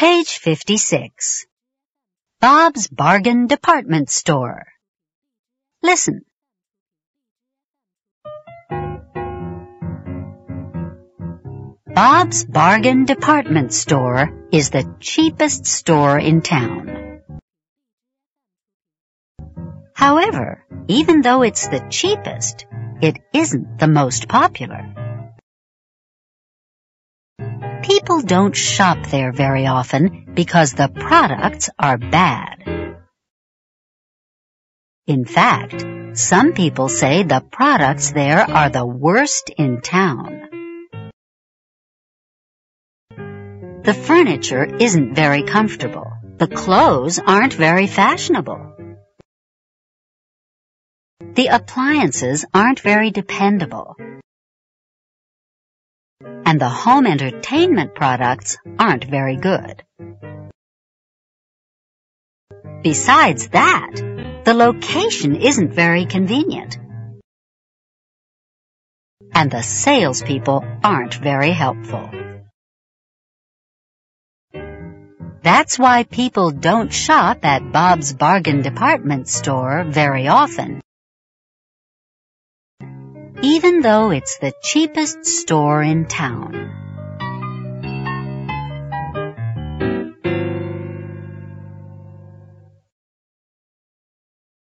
[0.00, 1.44] Page 56.
[2.40, 4.64] Bob's Bargain Department Store.
[5.82, 6.22] Listen.
[11.86, 17.20] Bob's Bargain Department Store is the cheapest store in town.
[19.94, 22.64] However, even though it's the cheapest,
[23.02, 24.99] it isn't the most popular.
[28.10, 32.96] People don't shop there very often because the products are bad.
[35.06, 35.86] In fact,
[36.18, 40.42] some people say the products there are the worst in town.
[43.84, 46.10] The furniture isn't very comfortable.
[46.36, 48.74] The clothes aren't very fashionable.
[51.34, 53.94] The appliances aren't very dependable
[56.22, 59.82] and the home entertainment products aren't very good.
[62.82, 63.92] Besides that,
[64.44, 66.78] the location isn't very convenient.
[69.32, 72.10] And the salespeople aren't very helpful.
[75.42, 80.82] That's why people don't shop at Bob's Bargain Department Store very often
[83.42, 86.76] even though it's the cheapest store in town.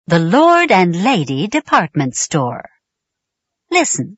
[0.08, 2.64] The Lord and Lady Department Store.
[3.70, 4.16] Listen.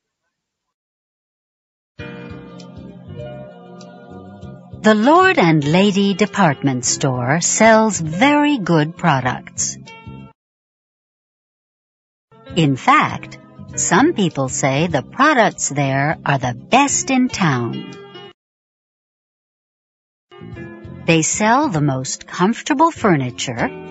[4.80, 9.76] The Lord and Lady Department Store sells very good products.
[12.54, 13.38] In fact,
[13.76, 17.92] some people say the products there are the best in town.
[21.06, 23.90] They sell the most comfortable furniture,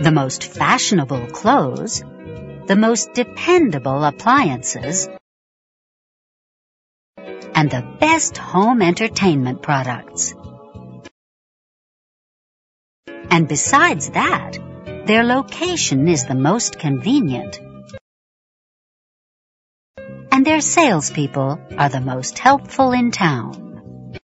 [0.00, 2.02] the most fashionable clothes,
[2.66, 5.08] the most dependable appliances,
[7.54, 10.34] and the best home entertainment products.
[13.30, 14.58] And besides that,
[15.06, 17.60] their location is the most convenient.
[20.32, 24.18] And their salespeople are the most helpful in town.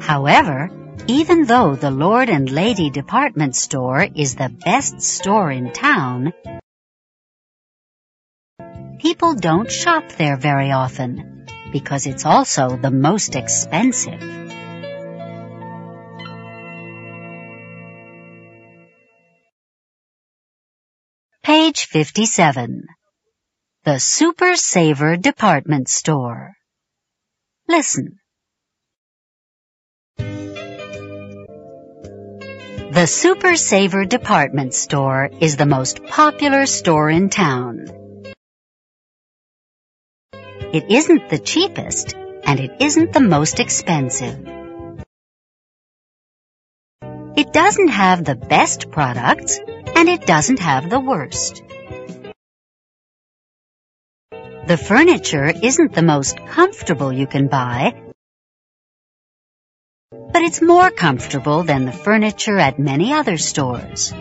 [0.00, 0.70] However,
[1.08, 6.32] even though the Lord and Lady department store is the best store in town,
[9.00, 14.22] people don't shop there very often because it's also the most expensive.
[21.66, 22.86] Page 57.
[23.82, 26.52] The Super Saver Department Store.
[27.66, 28.20] Listen.
[32.92, 37.86] The Super Saver Department Store is the most popular store in town.
[40.72, 44.38] It isn't the cheapest, and it isn't the most expensive.
[47.36, 49.60] It doesn't have the best products,
[49.94, 51.62] and it doesn't have the worst.
[54.66, 57.94] The furniture isn't the most comfortable you can buy,
[60.10, 64.14] but it's more comfortable than the furniture at many other stores.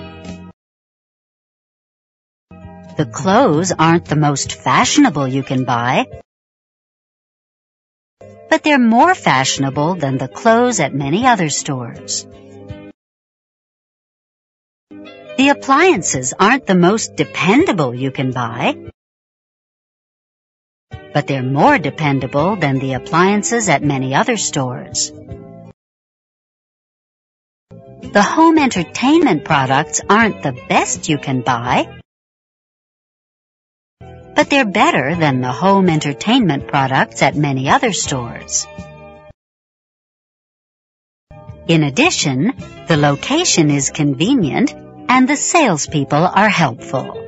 [2.98, 6.06] The clothes aren't the most fashionable you can buy,
[8.50, 12.28] but they're more fashionable than the clothes at many other stores.
[15.38, 18.78] The appliances aren't the most dependable you can buy,
[21.14, 25.12] but they're more dependable than the appliances at many other stores.
[28.02, 32.00] The home entertainment products aren't the best you can buy,
[34.00, 38.66] but they're better than the home entertainment products at many other stores.
[41.68, 42.54] In addition,
[42.88, 47.22] the location is convenient and the salespeople are helpful.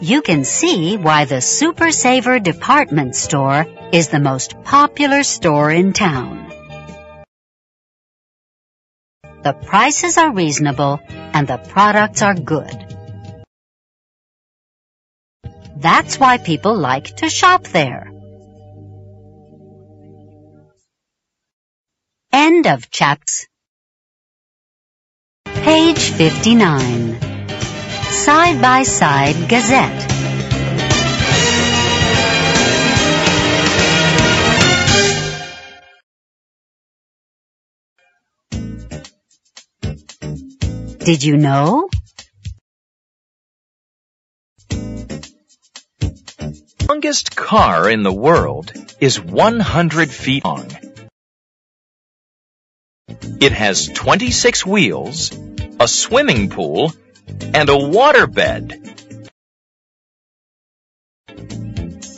[0.00, 5.92] You can see why the Super Saver department store is the most popular store in
[5.92, 6.52] town.
[9.42, 12.76] The prices are reasonable and the products are good.
[15.76, 18.10] That's why people like to shop there.
[22.32, 23.46] End of chapter.
[25.62, 27.20] Page 59.
[28.10, 30.04] Side by Side Gazette.
[40.98, 41.88] Did you know?
[44.68, 45.24] The
[46.88, 50.70] longest car in the world is 100 feet long.
[53.40, 55.30] It has 26 wheels
[55.80, 56.92] a swimming pool,
[57.54, 58.84] and a waterbed.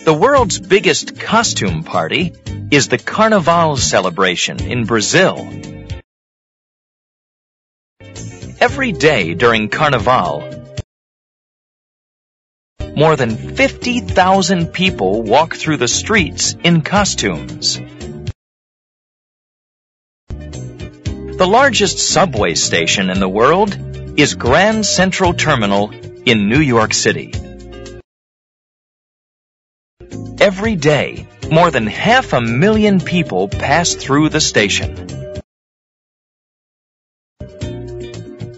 [0.05, 2.33] The world's biggest costume party
[2.71, 5.37] is the Carnival celebration in Brazil.
[8.61, 10.61] Every day during Carnival,
[12.97, 17.79] more than 50,000 people walk through the streets in costumes.
[21.41, 23.75] The largest subway station in the world
[24.21, 25.91] is Grand Central Terminal
[26.27, 27.33] in New York City.
[30.39, 34.95] Every day, more than half a million people pass through the station.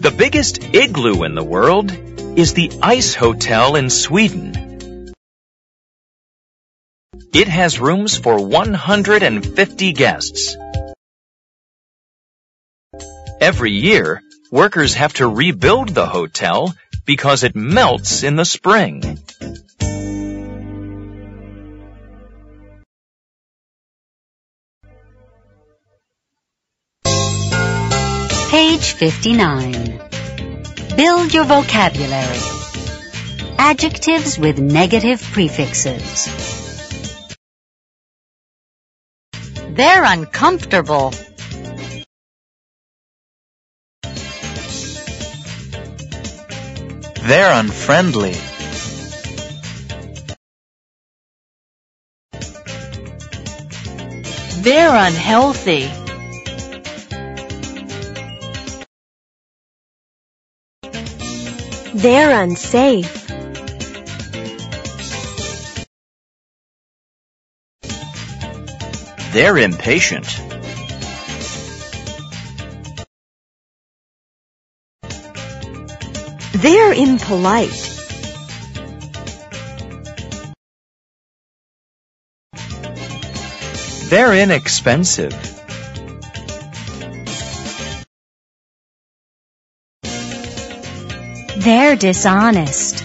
[0.01, 1.89] The biggest igloo in the world
[2.37, 5.13] is the Ice Hotel in Sweden.
[7.33, 10.57] It has rooms for 150 guests.
[13.43, 16.73] Every year, workers have to rebuild the hotel
[17.05, 19.01] because it melts in the spring.
[28.49, 29.99] Page 59.
[30.95, 32.39] Build your vocabulary.
[33.57, 36.29] Adjectives with negative prefixes.
[39.71, 41.11] They're uncomfortable.
[47.25, 48.35] They're unfriendly.
[54.61, 55.89] They're unhealthy.
[61.93, 63.27] They're unsafe.
[69.31, 70.52] They're impatient.
[76.63, 77.71] They're impolite.
[84.09, 85.33] They're inexpensive.
[91.57, 93.03] They're dishonest.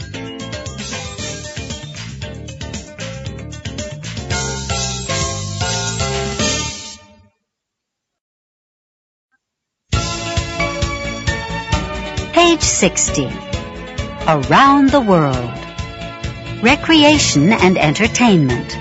[12.32, 13.47] Page 60.
[14.30, 15.58] Around the World.
[16.62, 18.76] Recreation and Entertainment.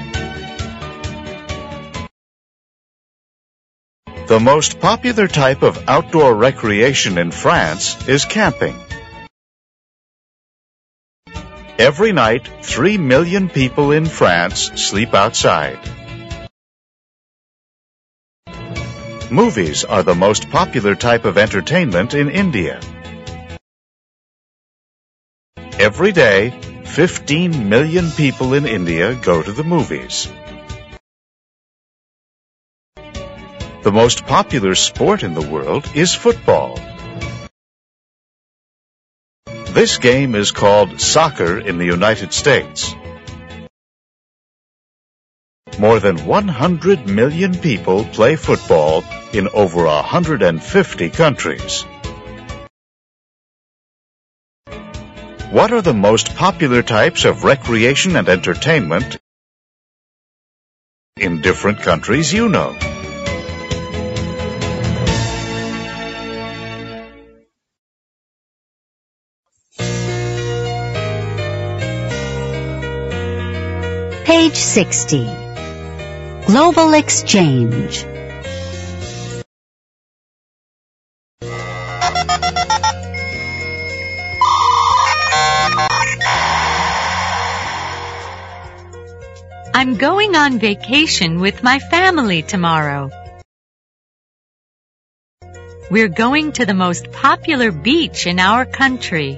[4.27, 8.75] The most popular type of outdoor recreation in France is camping.
[11.79, 15.79] Every night, three million people in France sleep outside.
[19.31, 22.81] Movies are the most popular type of entertainment in India.
[25.79, 26.49] Every day,
[26.85, 30.27] 15 million people in India go to the movies.
[33.83, 36.79] The most popular sport in the world is football.
[39.69, 42.95] This game is called soccer in the United States.
[45.77, 51.85] More than 100 million people play football in over 150 countries.
[55.51, 59.17] What are the most popular types of recreation and entertainment
[61.15, 62.75] in different countries you know?
[74.25, 75.23] Page 60.
[76.47, 78.05] Global Exchange.
[89.77, 93.11] I'm going on vacation with my family tomorrow.
[95.91, 99.37] We're going to the most popular beach in our country.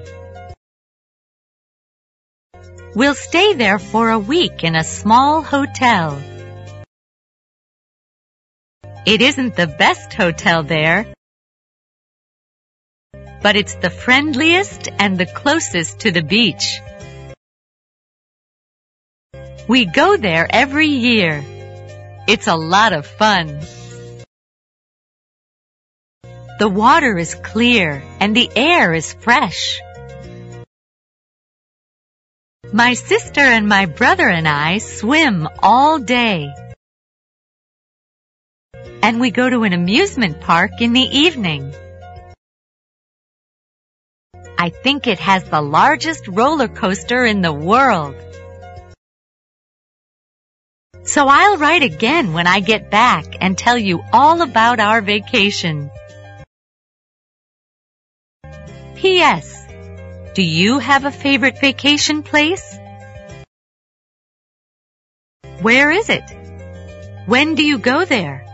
[2.96, 6.18] We'll stay there for a week in a small hotel.
[9.06, 11.14] It isn't the best hotel there,
[13.44, 16.80] but it's the friendliest and the closest to the beach.
[19.70, 21.46] We go there every year.
[22.28, 23.60] It's a lot of fun.
[26.58, 29.80] The water is clear and the air is fresh.
[32.74, 36.52] My sister and my brother and I swim all day.
[39.04, 41.76] And we go to an amusement park in the evening.
[44.58, 48.16] I think it has the largest roller coaster in the world.
[51.04, 55.90] So I'll write again when I get back and tell you all about our vacation.
[58.96, 59.66] P.S.
[60.34, 62.78] Do you have a favorite vacation place?
[65.62, 66.24] Where is it?
[67.26, 68.46] When do you go there?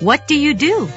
[0.00, 0.88] What do you do?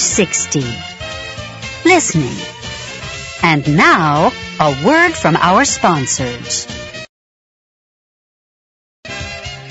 [0.00, 0.60] 60.
[1.84, 2.36] Listening.
[3.42, 6.66] And now, a word from our sponsors.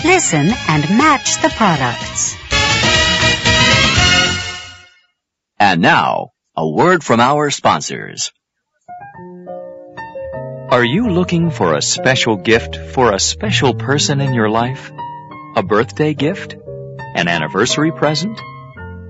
[0.05, 2.35] Listen and match the products.
[5.59, 8.31] And now, a word from our sponsors.
[10.71, 14.91] Are you looking for a special gift for a special person in your life?
[15.55, 16.55] A birthday gift?
[17.15, 18.39] An anniversary present?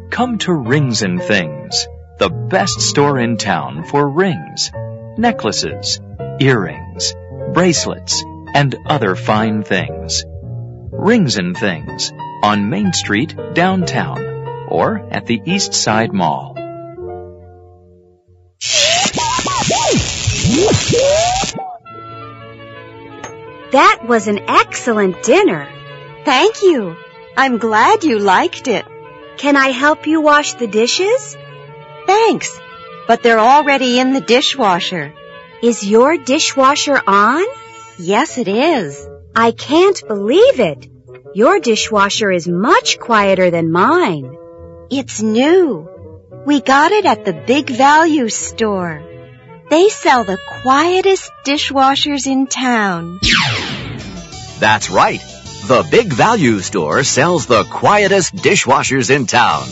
[0.09, 1.87] Come to Rings and Things,
[2.17, 4.71] the best store in town for rings,
[5.17, 5.99] necklaces,
[6.39, 7.13] earrings,
[7.53, 8.23] bracelets,
[8.53, 10.25] and other fine things.
[10.91, 12.11] Rings and Things
[12.43, 14.19] on Main Street, downtown,
[14.67, 16.55] or at the East Side Mall.
[23.71, 25.67] That was an excellent dinner.
[26.25, 26.95] Thank you.
[27.37, 28.85] I'm glad you liked it.
[29.39, 31.37] Can I help you wash the dishes?
[32.05, 32.59] Thanks.
[33.07, 35.13] But they're already in the dishwasher.
[35.63, 37.45] Is your dishwasher on?
[37.97, 39.07] Yes, it is.
[39.33, 40.89] I can't believe it.
[41.33, 44.35] Your dishwasher is much quieter than mine.
[44.91, 45.87] It's new.
[46.45, 49.01] We got it at the Big Value store.
[49.69, 53.19] They sell the quietest dishwashers in town.
[54.59, 55.21] That's right.
[55.69, 59.67] The Big Value Store sells the quietest dishwashers in town.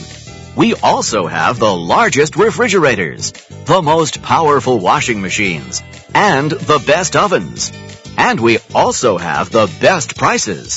[0.55, 3.31] We also have the largest refrigerators,
[3.65, 5.81] the most powerful washing machines,
[6.13, 7.71] and the best ovens.
[8.15, 10.73] And we also have the best prices.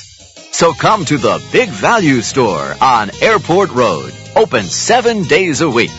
[0.52, 5.90] So come to the Big Value Store on Airport Road, open seven days a week.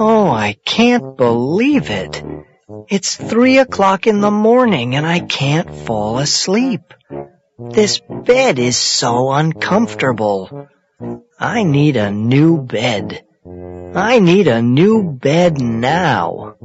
[0.00, 2.20] Oh, I can't believe it.
[2.88, 6.82] It's three o'clock in the morning and I can't fall asleep.
[7.58, 10.68] This bed is so uncomfortable.
[11.40, 13.24] I need a new bed.
[13.94, 16.56] I need a new bed now.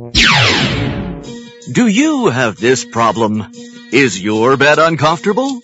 [1.71, 3.53] Do you have this problem?
[3.93, 5.61] Is your bed uncomfortable?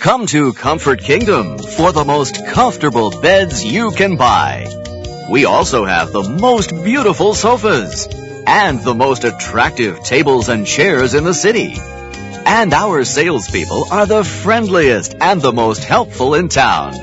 [0.00, 4.66] Come to Comfort Kingdom for the most comfortable beds you can buy.
[5.30, 8.08] We also have the most beautiful sofas
[8.46, 11.74] and the most attractive tables and chairs in the city.
[12.46, 16.94] And our salespeople are the friendliest and the most helpful in town.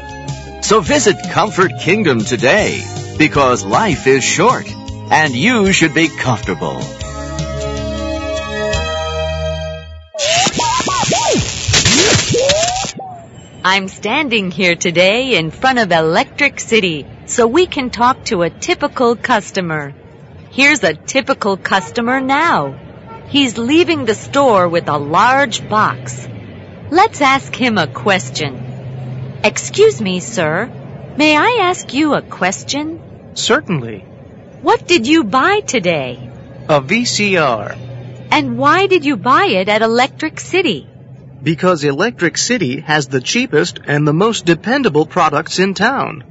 [0.64, 2.82] So visit Comfort Kingdom today
[3.18, 4.66] because life is short
[5.12, 6.82] and you should be comfortable.
[13.66, 18.50] I'm standing here today in front of Electric City so we can talk to a
[18.50, 19.94] typical customer.
[20.54, 22.80] Here's a typical customer now.
[23.28, 26.28] He's leaving the store with a large box.
[26.92, 29.40] Let's ask him a question.
[29.44, 30.70] Excuse me, sir.
[31.18, 33.32] May I ask you a question?
[33.34, 34.02] Certainly.
[34.62, 36.30] What did you buy today?
[36.70, 37.76] A VCR.
[38.30, 40.88] And why did you buy it at Electric City?
[41.42, 46.24] Because Electric City has the cheapest and the most dependable products in town.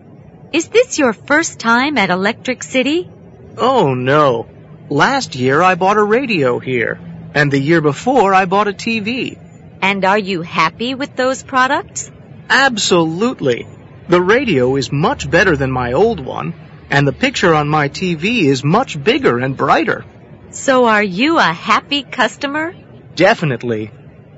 [0.52, 3.10] Is this your first time at Electric City?
[3.56, 4.46] Oh no.
[4.88, 6.98] Last year I bought a radio here.
[7.34, 9.38] And the year before I bought a TV.
[9.80, 12.10] And are you happy with those products?
[12.48, 13.66] Absolutely.
[14.08, 16.54] The radio is much better than my old one.
[16.90, 20.04] And the picture on my TV is much bigger and brighter.
[20.50, 22.74] So are you a happy customer?
[23.14, 23.90] Definitely.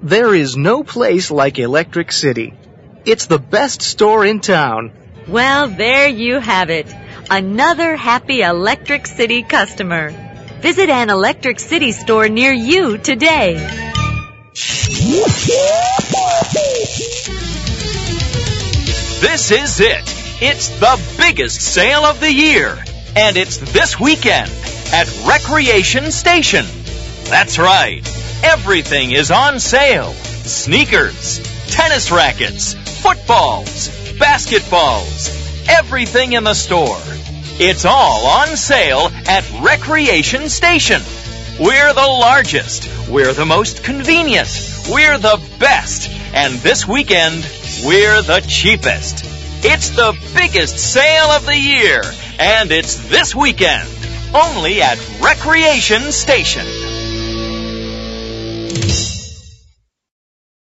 [0.02, 2.54] There is no place like Electric City.
[3.04, 4.92] It's the best store in town.
[5.26, 6.86] Well, there you have it.
[7.30, 10.10] Another happy Electric City customer.
[10.60, 13.54] Visit an Electric City store near you today.
[19.20, 20.02] This is it.
[20.42, 22.76] It's the biggest sale of the year,
[23.16, 24.50] and it's this weekend
[24.92, 26.66] at Recreation Station.
[27.24, 28.02] That's right.
[28.44, 30.12] Everything is on sale.
[30.12, 31.38] Sneakers,
[31.68, 33.88] tennis rackets, footballs,
[34.18, 37.00] basketballs, everything in the store.
[37.56, 41.00] It's all on sale at Recreation Station.
[41.60, 43.08] We're the largest.
[43.08, 44.48] We're the most convenient.
[44.90, 46.10] We're the best.
[46.34, 47.48] And this weekend,
[47.86, 49.24] we're the cheapest.
[49.64, 52.02] It's the biggest sale of the year.
[52.40, 53.88] And it's this weekend.
[54.34, 56.66] Only at Recreation Station.